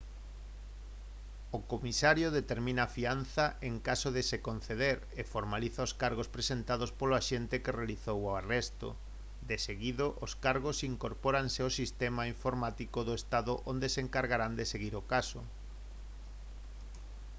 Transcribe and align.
o 1.57 1.59
comisario 1.71 2.27
determina 2.39 2.81
a 2.85 2.93
fianza 2.97 3.45
en 3.69 3.75
caso 3.87 4.09
de 4.15 4.23
se 4.29 4.37
conceder 4.47 4.97
e 5.19 5.21
formaliza 5.33 5.87
os 5.87 5.93
cargos 6.01 6.31
presentados 6.35 6.89
polo 6.99 7.17
axente 7.21 7.61
que 7.63 7.75
realizou 7.79 8.17
o 8.23 8.35
arresto 8.41 8.87
deseguido 9.51 10.05
os 10.25 10.31
cargos 10.45 10.77
incorpóranse 10.91 11.59
ao 11.63 11.75
sistema 11.81 12.23
informático 12.33 12.99
do 13.07 13.13
estado 13.21 13.53
onde 13.71 13.87
se 13.93 13.99
encargarán 14.05 14.53
de 14.59 14.65
seguir 14.73 14.93
o 15.01 15.07
caso 15.13 15.39